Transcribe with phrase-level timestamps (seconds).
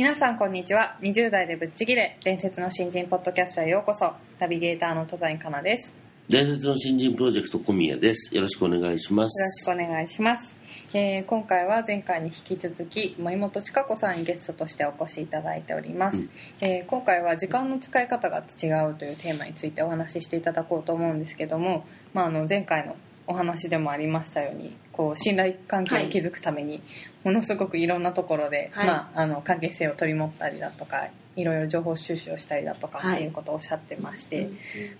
[0.00, 0.96] 皆さんこんにちは。
[1.02, 2.18] 20代でぶっちぎれ。
[2.24, 4.14] 伝説の新人ポッドキャストへようこそ。
[4.38, 5.94] ナビゲーターの戸谷香奈です。
[6.26, 8.34] 伝説の新人プロジェクト小宮です。
[8.34, 9.62] よろしくお願いしまよろす。
[9.62, 10.56] しくお願いします、
[10.94, 16.22] えー今回は前回に引き続き森本千佳子さんにゲストとしてお越しいただいております、
[16.62, 16.66] うん。
[16.66, 22.96] えー今回は時間の使い方が違うというテーマについてお話ししていただこうと思うんですけども、まあ、あの前回の
[23.30, 26.82] お話でもありましたようにこう信頼関係を築くために
[27.24, 28.86] ものすごくいろんなところで、はい。
[28.86, 34.50] まあ、あの関係性を取り持ったりだとかいろいろ情報収集をしたりだとかはいっていうことをおっしゃってまして、うん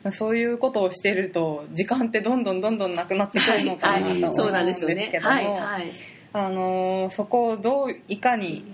[0.04, 5.10] まあ、そういうことをしてると時間ってどんどんどんどんなくなってくるのかなと思うんですそうなんですよけね。
[5.12, 5.46] ども、はい。
[5.46, 5.90] はい。
[6.32, 8.64] あのーそこをどういかに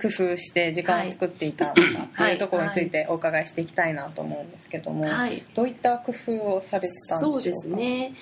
[0.00, 5.42] 工夫して時間を作っていたのかっていうところについてお伺いしていきたいなと思うんですけども、はい。
[5.54, 7.36] どういった工夫をされてたんでしょうか？
[7.36, 8.14] そうですね。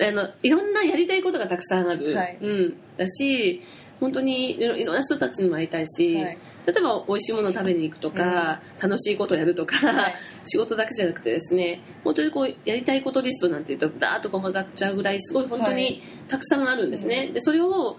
[0.00, 2.14] あのいろんなやりたいことがたくさんある。
[2.14, 2.38] はい。
[2.40, 2.74] うん。
[2.96, 3.62] だし、
[4.00, 6.38] 本当にいろんな人たちにも会いたいし、はい。
[6.66, 10.14] 例えば美味しいものを食べに行くとか、楽しいことをやるとか、はい。
[10.44, 15.74] 仕事だけじゃなくてですね、本当にこうやりたいことリストなんていうとダーッとこう上がっちゃうぐらいすごい本当はい。
[15.76, 17.30] にたくさんあるんですね。
[17.32, 17.98] でそれを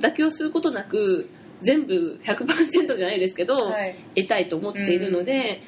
[0.00, 1.28] 妥協することなく
[1.62, 3.94] 全部100%じゃないですけど、はい。
[4.16, 5.62] 得たいと思っているので、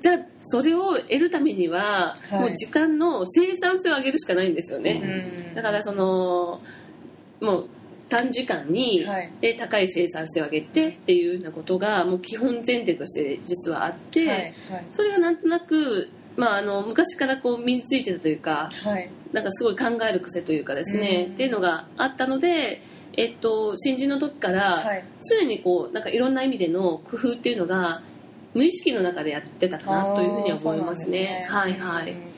[0.00, 2.40] じゃあそれを得るためには、はい。
[2.40, 5.54] もう時間の生産性を上げるしかないんですよね、うん。
[5.54, 6.60] だからその
[7.40, 7.68] もう
[8.08, 9.06] 短時間に、
[9.58, 14.38] 高い生産性を上げてっていうようなことがもう基本前提として実はあって、はい。
[14.38, 14.54] はい。
[14.92, 19.10] それがなんとなく、まあ、あの昔からこう身についてたというかはい。
[19.32, 21.34] なんかすごい考える癖というかですね、うん。
[21.34, 22.80] っていうのがあったので、
[23.14, 25.04] えっと、新人の時からはい。
[25.28, 28.02] 常にこうなんかいろんな意味での工夫っていうのが
[28.58, 31.04] 無意識の中でやってたかなというふうには思いますね。
[31.06, 31.46] すね。
[31.48, 32.28] はいはい、うん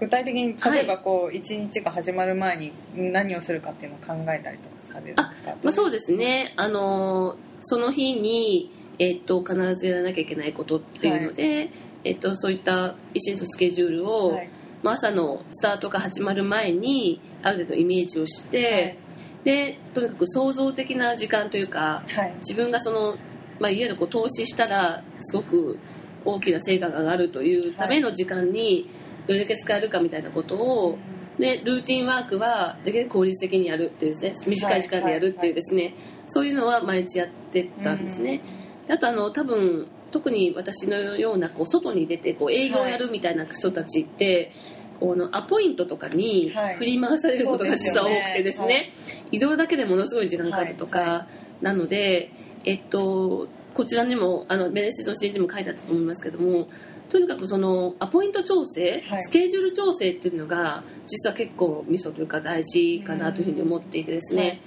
[0.00, 5.54] 具体的に例えばこう一日が始まる前に何をするかっていうのを考えたりとかされるんですか？
[5.62, 11.68] まあ、そうですね、あのその日に、えっと、必ずやらなきゃいけないことっていうので、
[12.04, 14.48] えっと、そういった一日のスケジュールを、はい。
[14.82, 18.96] まあ、朝のスタートが始まる前にある程度イメージをして、はい。
[19.44, 22.34] でとにかく創造的な時間というかはい。
[22.38, 23.18] 自分がその、
[23.60, 25.78] まあ、いわゆるこう投資したらすごく
[26.24, 28.88] 大きな成果が上がるというための時間に
[29.26, 30.98] どれだけ使えるかみたいなことを、
[31.38, 35.94] でルーティンワークはできるだけ効率的にやるっていうですね短い時間でやるっていうですね、
[36.26, 38.40] そういうのは毎日やってたんですね。
[38.86, 44.52] であとあの多分特に私のようなこう外に出てこう営業をやるみたいな人たちって、
[44.98, 46.76] このアポイントとかにはい。
[46.76, 48.92] 振り回されることが実は多くてですね,、
[49.32, 51.26] 移動だけでものすごい時間かかるとか、は
[51.62, 52.30] なので、
[52.64, 56.68] えっと、こちらにもあの面接の新人も書いてあったと思いますけども
[57.08, 59.22] とにかくそのアポイント調整、はい。
[59.22, 64.60] スケジュール調整っていうのが実は結構ミソというか大事かなというふうに思っていてですね、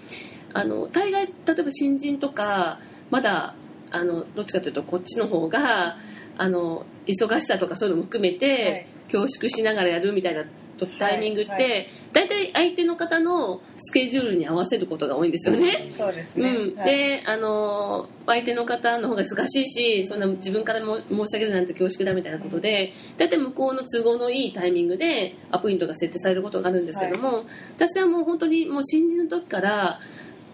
[0.53, 3.55] あの大概例えば新人とかまだ
[3.91, 5.97] あのどっちかというとこっちの方が
[6.37, 8.87] あの忙しさとかそういうのも含めて、はい。
[9.11, 10.43] 恐縮しながらやるみたいな
[10.87, 15.85] タイミングって、はいは大体相手の方のスケジュールに合わせることが多いんですよね。
[15.87, 16.85] そうですね、うん、はい。
[16.85, 27.45] であの相手の方の方が忙しいしそんな自分からも申し上げるなんて恐縮だみたいなことで大体向こうの都合のいいタイミングでアポイントが設定されることがあるんですけども、
[27.75, 29.99] 私はもう本当にもう新人の時から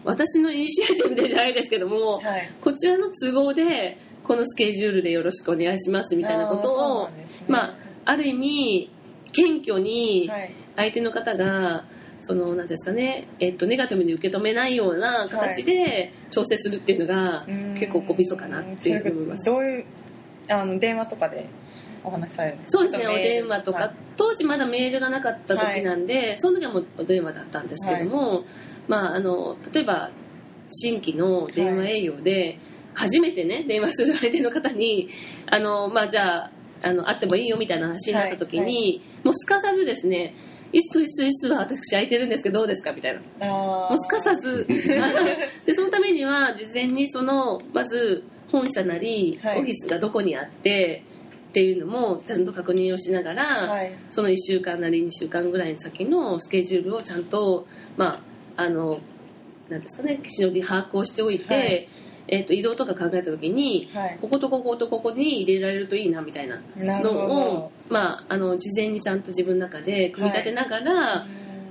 [0.06, 2.52] 私のイニシアチブでじゃないですけども、はい。
[2.62, 7.28] こちらの都合でこのスケジュールでよろしくお願いしますみたいなことをね。
[7.48, 7.76] まあ、
[8.06, 8.92] ある意味
[9.32, 10.54] 謙虚にはい。
[10.76, 11.84] 相手の方が
[12.22, 17.76] そのなんですかね、えっと、ネガティブに受け止めないような形で調整するっていうのがうん。
[17.76, 19.46] 結構こうミソかなっていうふうに思います。
[19.46, 19.86] どういう
[20.50, 21.48] あの電話とかで
[22.04, 22.84] お話しされるんですか？
[22.84, 23.92] そうですね、お電話とか、はい。
[24.18, 28.46] 当時まだメールがなかった時なんで、その時はもうお電話だったんですけども、
[28.88, 30.12] まあ、あの例えば
[30.70, 32.58] 新規の電話営業で
[32.94, 35.10] 初めてね電話する相手の方に
[35.46, 36.52] あの、まあ、じゃあ
[36.84, 40.34] あの会ってもいいよみたいな話になった時に、はいもうすかさずですね
[40.72, 43.48] いついついつは私空いてるんですけどどうですかみたいな。
[43.48, 44.66] もうすかさず。
[45.66, 49.60] でそのためには事前にそのまず本社なり、はい。
[49.60, 51.04] オフィスがどこにあって
[51.50, 53.92] っていうのもちゃんと確認をしながら、はい。
[54.10, 57.66] その1週間なり2週間ぐらいの先のスケジュールをちゃんと
[57.98, 58.22] ま
[58.56, 59.00] ああの
[59.70, 61.88] なんですかね岸のに把握をしておいて、はい
[62.32, 64.18] えー、と移動とか考えた時に、はい。
[64.22, 66.62] こことこことここに入れられるといいなみたいな
[67.02, 71.28] のをど、まあ、あの事前にちゃんと自分の中で組み立てながら、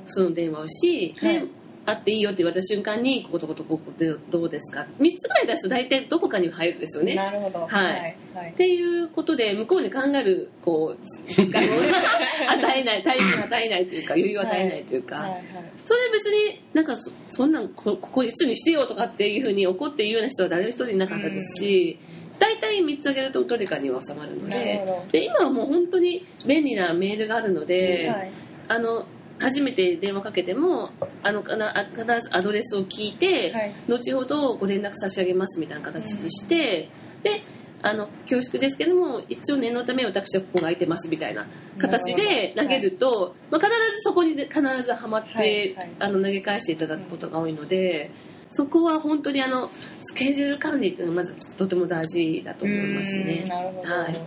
[0.07, 1.45] その電話をし、で
[1.89, 7.15] はい会っていいよって言われた瞬間にこことこことここでどうですか？3つぐらい出すと大体どこかに入るんですよね。
[7.15, 7.61] なるほど。
[7.61, 8.17] はい。
[8.35, 8.51] はい。
[8.51, 11.65] っていうことで向こうに考えるこう時間を
[12.53, 15.31] 与えない体力を与えないというか余裕を与えないというか、はい。
[15.31, 15.43] はい。
[15.85, 21.99] それ別になんかそそんなんこここいつにしてよとかっていうふうに怒って言うような人は誰一人いなかったですし、
[22.39, 25.05] 大体3つあげるとどれかには収まるのなるでほど。
[25.11, 28.31] で今はもう本当に便利なメールがあるので、はい。
[28.69, 29.07] あの
[29.39, 30.91] 初めて電話かけても
[31.23, 33.75] あのかなあ必ずアドレスを聞いて、はい。
[33.89, 36.89] 後ほどご連絡差し上げますみたいな形にして、
[37.23, 37.43] で
[37.83, 41.47] あの恐縮ですけども一応念のため私はここが空いてますみたいな
[41.79, 45.75] 形で投げると、まあ、必ずそこに必ずはまって、はい。
[45.75, 45.91] はい。
[46.01, 48.11] あの投げ返していただくことが多いので。
[48.51, 49.71] そこは本当にあの
[50.03, 53.45] スケジュール管理っていうのがまずとても大事だと思いますね。
[53.47, 53.93] なるほど。
[53.93, 54.23] はい。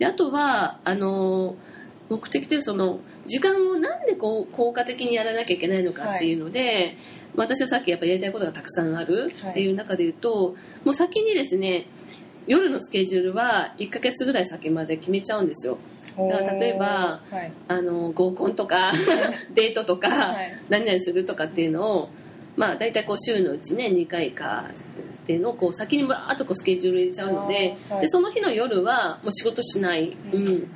[0.00, 1.54] であとはあの
[2.08, 6.96] 目的というその時間をなんでこう効果的にやらなきゃいけないのかっていうので、
[7.34, 11.86] 私はさっきやっぱやりたいことがたくさんあるっていう中で言うと、もう先にですね
[12.46, 15.78] 夜のスケジュールは1ヶ月ぐらい先まで決めちゃうんですよ。
[16.16, 17.52] だから例えばはい。
[17.68, 18.92] あの合コンとか
[19.54, 20.52] デートとか、はい。
[20.68, 22.08] 何々するとかっていうのを
[22.56, 24.70] まあ大体こう週のうちね2回か
[25.22, 30.70] っていうのをこう先にバーッとこうスケジュール入れちゃうので,、でその日の夜はもう仕事しない、ううんん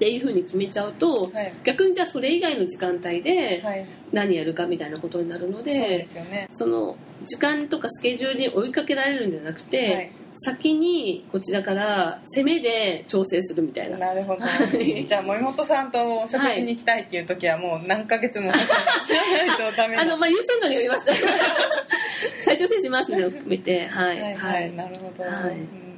[0.00, 1.52] っていうふうに決めちゃうと、はい。
[1.62, 3.86] 逆にじゃあそれ以外の時間帯ではい。
[4.12, 6.48] 何やるかみたいなことになるので,、そうですよね。
[6.50, 10.10] その時間とかスケジュールに追いかけられるんじゃなくて、はい。
[10.32, 13.98] 先にこちらから攻めで調整するみたいな。
[13.98, 14.40] なるほど。
[14.40, 15.06] はい。
[15.06, 21.04] じゃあ森本さんとお食事に行きたいっていう時はもう何ヶ月も あの、まあ、優先度によります。
[22.42, 24.20] 再調整しますみたいなのを含めて、はい。
[24.20, 24.72] はいはい。
[24.74, 25.24] なるほど。
[25.24, 25.89] はい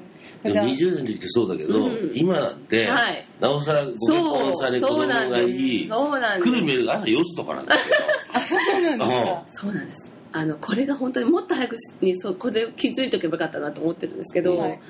[0.44, 2.12] 20年の時ってそうだけど、うん。
[2.14, 3.26] 今なんて、はい。
[3.40, 5.88] なおさらご結婚され子供がいい。
[5.88, 7.96] 来るメールが朝4時とかなんですよ。
[8.32, 10.10] あそうなんですかそうなんです。
[10.32, 14.80] あの、これが本当にもっと早くに、そう、これ気づいておけばよかったなと思ってるんですけど、はい。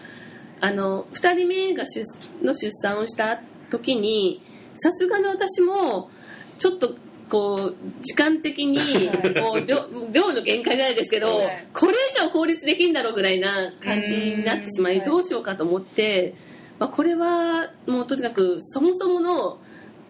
[0.61, 2.03] あの、二人目が出
[2.43, 4.41] の出産をした時に、
[4.77, 6.11] さすがの私も、
[6.59, 6.95] ちょっと、
[7.33, 9.09] こう、時間的に、
[9.41, 11.67] こう、量量の限界じゃないですけど、はい。
[11.73, 16.35] これ以上効率できんだろうぐらいな感じになってしまい、うんどうしようかと思って、
[16.79, 19.59] まあ、これは、もうとにかく、そもそもの、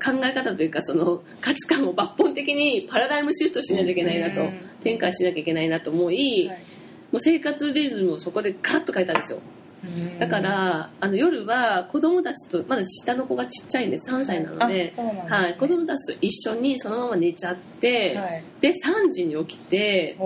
[0.04, 6.58] 考え方というかその価値観を抜本的にパラダイムシフトしないといけないなと、うん転換しなきゃいけないなと思い、はい。
[7.12, 9.38] もう生活リズムをそこでカラッと変えたんですよ。
[9.38, 9.61] うん
[10.18, 15.26] だから、あの夜は子供たちとまだ下の子がちっちゃいんで3歳なのでね。
[15.28, 18.44] はい、子供たちと一緒にそのまま寝ちゃって、はい。
[18.60, 20.16] で3時に起きて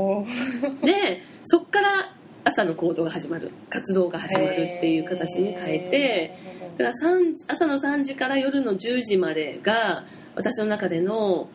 [0.83, 2.13] でそっから
[2.45, 3.51] 朝の行動が始まる。
[3.71, 6.37] 活動が始まるっていう形に変えて
[6.79, 10.05] だから3朝の3時から夜の10時までが
[10.35, 11.49] 私の中での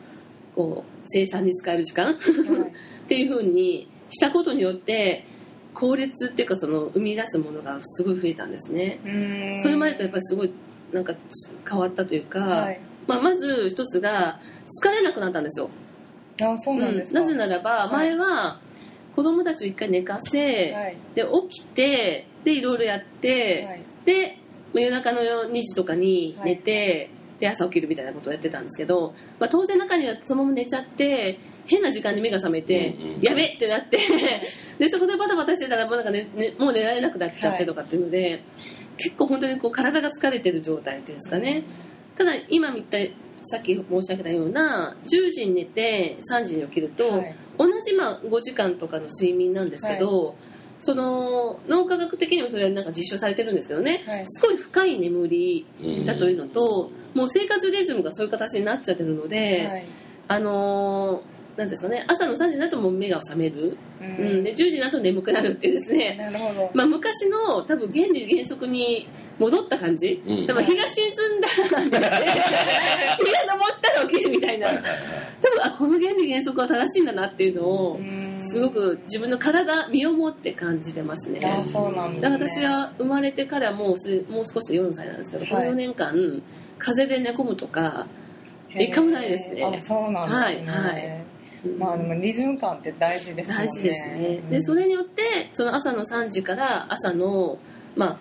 [0.56, 2.06] こう生産に使える時間？
[2.06, 2.14] はい。
[3.04, 5.24] っていう風にしたことによって
[5.74, 9.58] 効率っていうかその生み出すものがすごい増えたんですね。
[9.62, 10.52] それまでとやっぱりすごい
[10.92, 11.18] なんかち
[11.68, 12.80] 変わったというか、はい。
[13.06, 14.38] まあ、まず一つが
[14.82, 15.70] 疲れなくなったんですよ。
[16.40, 17.20] あそうなんですか。
[17.20, 17.26] うん。
[17.26, 17.92] なぜならばい。
[17.92, 18.60] 前は
[19.14, 20.96] 子供たちを一回寝かせ、はい。
[21.14, 23.80] で起きてでいろいろやって、はい。
[24.04, 24.38] で
[24.72, 27.10] まあ夜中の2時とかに寝て、
[27.40, 33.20] で朝起きるみたいなことをやってたんですけど、まあ、当然中にはそのまま寝ちゃって変な時間に目が覚めて、うんうん。
[33.22, 33.98] やべってなって
[34.78, 38.42] でそこでバタバタしてたらもうなんか、ねねもう寝られなくなっちゃってとかっていうので、
[38.96, 41.62] 結構本当にこう体が疲れてる状態っていうんですかね、
[42.16, 47.34] ただ今みたいさっき申し上げたような10時に寝て3時に起きると、はい。
[47.58, 50.36] 同じまあ5時間とかの睡眠なんですけど、
[50.80, 54.24] その脳科学的にもそれはなんか実証されてるんですけどね、はい。
[54.26, 55.66] すごい深い眠り
[56.04, 59.84] だというのと、もう生活リズムがそういう形になっちゃってるので、はい。
[60.28, 62.04] あのーなんですかね。
[62.08, 64.40] 朝の3時になるともう目が覚める、ううん。
[64.40, 66.70] んで10時になると眠くなるっていうですね、なるほど。
[66.72, 69.06] まあ、昔の多分原理原則に
[69.38, 70.46] 戻った感じ、うん。
[70.46, 72.20] 多分日が沈んだらなんて日が昇っ
[73.82, 74.82] たら起きるみたいな、多分
[75.62, 78.22] あこの原理原則は正しいんだなっていうのをうん。
[78.38, 81.38] すごく自分の体身をもって感じてますね。
[81.44, 82.22] あそうなんですね。
[82.22, 86.42] だから私は生まれてからもうすもう少しで4歳なんですけど、このはい4年間
[86.78, 88.06] 風邪で寝込むとか
[88.74, 89.64] 一回もないですね。
[89.64, 90.40] あそうなんですね。
[90.40, 91.06] はいはい。
[91.06, 91.31] うん
[91.78, 93.56] まあでもリズム感って大事ですね。
[93.56, 94.50] 大事ですね、うん。
[94.50, 97.58] でそれによってその朝の3時から朝の
[97.96, 98.18] まあ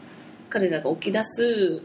[0.50, 1.82] 彼らが起き出す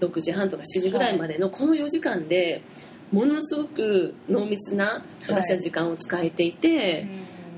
[0.00, 2.62] 6時半とか7時ぐらいまでのこの4時間で
[3.10, 7.08] ものすごく濃密な私は時間を使えていて、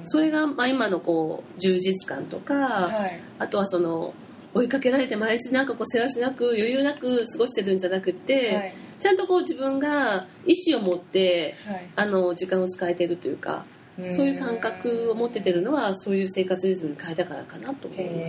[0.07, 3.21] それがまあ今のこう充実感とか、はい。
[3.39, 4.15] あとはその
[4.55, 11.91] 追いかけられて毎日なんかこうせわしなく余裕なく過ごしてるんじゃなくて、はいちゃんとこう自分が意思を持ってはい。
[11.97, 13.65] あの時間を使えてるというか、
[14.13, 18.29] そういう感覚を持っててるのはそういう生活リズムに変えたからかなと思いま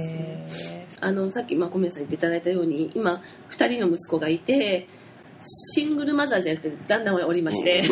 [0.50, 0.74] す。
[0.74, 4.88] へあのさっきまあ小宮さん言っていただいたように今2人の息子がいて
[5.76, 7.84] シングルマザーじゃなくて旦那はおりまして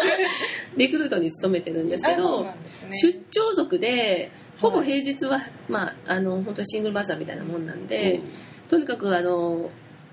[0.78, 2.54] リクルートに勤めてるんですけど、ね。
[2.90, 8.22] 出張族でほぼ平日は、まあ、あの本当にシングルマザーみたいなもんなんで、
[8.68, 9.70] とにかくあの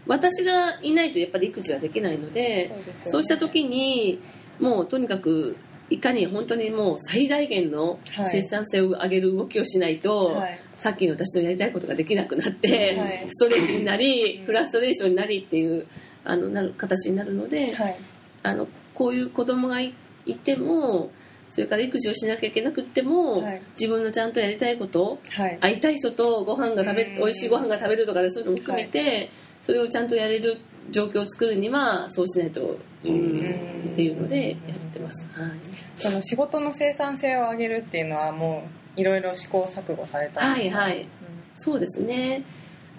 [0.08, 2.84] 私がいないとやっぱり育児はできないのでね。
[3.06, 4.20] そうした時に
[4.60, 5.58] もうとにかく
[5.90, 8.30] いかに本当にもう最大限のはい。
[8.32, 10.60] 生産性を上げる動きをしないと、はい。
[10.76, 13.26] さっきの私のやりたいことができなくなって、はい。
[13.30, 14.46] ストレスになり、うん。
[14.46, 15.86] フラストレーションになりっていう
[16.24, 17.96] あのなる形になるので、はい。
[18.44, 19.94] あのこういう子供がい
[20.26, 21.12] いても
[21.50, 23.62] それから育児をしなきゃいけなくっても、はい。
[23.80, 25.58] 自分のちゃんとやりたいことはい。
[25.60, 27.16] 会いたい人とご飯が食べうん。
[27.18, 29.30] 美味しいご飯が食べるとかでそういうのも含めて、
[29.62, 35.28] それをちゃんとやれる状況を作るにはそうしないと、うんうんっていうのでやってます。
[35.34, 35.52] はい。
[35.96, 38.64] その仕事の生産性を上げるっていうのはも
[38.96, 40.42] ういろいろ試行錯誤された。
[40.42, 41.08] はいはい。
[41.56, 42.44] そうですね。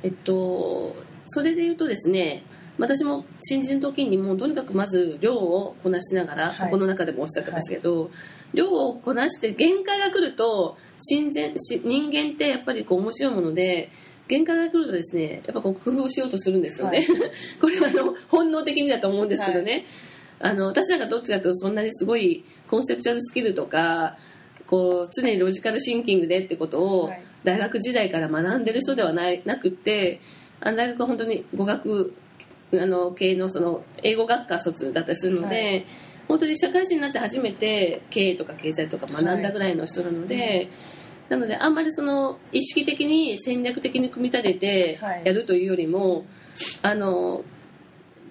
[0.02, 0.94] えっと、
[1.26, 2.42] それで言うとですね、
[2.78, 6.70] 私も新人の時にもうとにかくまず量をこなしながら、はい。
[6.70, 8.10] この中でもおっしゃってますけど、
[8.52, 13.90] 量をこなして限界が来ると、親善し人間ってやっぱりこう面白いもので、
[14.32, 17.00] 限界が来るとですね、やっぱこう工夫をしようとするんですよね。
[17.00, 17.06] はい。
[17.60, 19.84] これはあの本能的にだと思うんですけどね。
[20.40, 24.16] あの私なんかどっちかというとそんなにすごいコンセプチュアルスキルとか
[24.66, 27.22] こう常にロジカルシンキングでってことをはい。
[27.44, 30.20] 大学時代から学んでる人ではないなくって
[30.60, 32.14] あの大学は本当に語学
[32.72, 35.86] あの系のその英語学科卒だったりするので、はい。
[36.28, 40.70] 本当に社会人になって初めて経営とか経済とか学んだぐらいの人なので、
[41.32, 45.22] なのであんまりその意識的に戦略的に組み立ててはい。
[45.24, 46.26] やるというよりも、
[46.82, 47.42] あの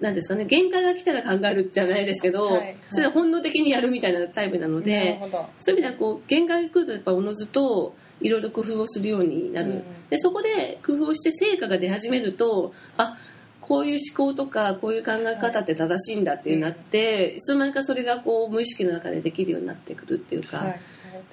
[0.00, 2.56] なんですかね限界が来たら考えるじゃないですけど、はい。
[2.58, 2.76] はい。
[2.90, 5.18] それは本能的にやるみたいなタイプなので
[5.58, 13.16] そういう意味ではこう限界が来るとやっぱおのずといろいろ工夫をするようになる、うんでそこで工夫をして成果が出始めるとあ
[13.62, 20.80] こういう思考とかこういう考え方って正しいんだっていうなって、いつの間にかそれがこう無意識の中でできるようになってくるっていうか、はい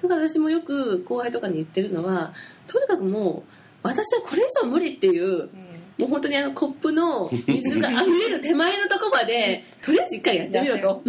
[0.02, 2.32] だから私もよく後輩とかに言ってるのは
[2.66, 3.50] とにかくもう
[3.82, 5.70] 私はこれ以上無理っていううん。
[5.98, 11.02] もう本当にあのコップの水が溢れる手前のとこまでとりあえず一回やってみろと。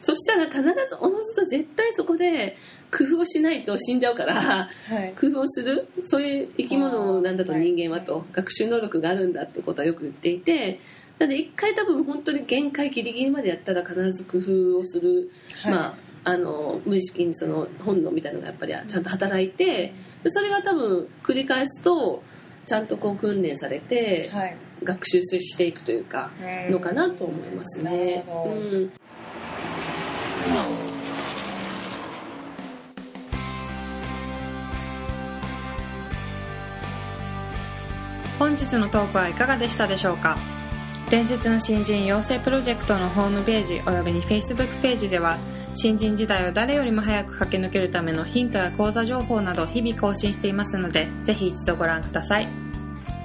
[0.00, 0.66] そしたら必ず
[1.00, 2.56] おのずと絶対そこで
[2.90, 4.68] 工夫をしないと死んじゃうからは
[5.04, 5.14] い。
[5.20, 5.86] 工夫をする。
[6.02, 8.24] そういう生き物なんだと人間はと。
[8.32, 10.80] 学習能力があるんだってことはよく言っていて
[11.20, 15.30] なので一回多分本当に限界ギリギリまでやったら必ず工夫をする、
[15.62, 15.70] はい。
[15.70, 22.22] まああの無意識にその本能みたいなのがやっぱりちゃんと働いてでそれが多分繰り返すと
[22.64, 24.56] ちゃんとこう訓練されてはい。
[24.84, 26.32] 学習していくというか
[26.66, 28.24] うんのかなと思いますね。
[28.26, 28.50] なるほど。
[28.52, 28.90] うん。
[38.40, 40.36] 本日のトークはいかがでしたでしょうか？
[41.10, 45.38] 伝説の新人養成プロジェクトのホームページおよびに Facebook ページでは
[45.74, 52.46] 新人時代を誰よりも早く駆け抜けるためのヒントや講座情報など日々更新していますのでぜひ一度ご覧ください。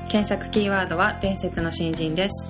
[0.10, 2.50] 検索キーワードは伝説の新人です。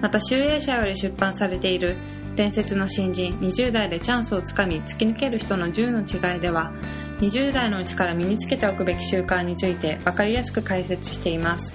[0.00, 1.96] また集英社より出版されている
[2.36, 6.72] 伝説の新人20代でチャンスをつかみ突き抜ける人の10の違いでは
[7.18, 11.74] 20代のうちから身につけておくべき習慣について分かりやすく解説しています。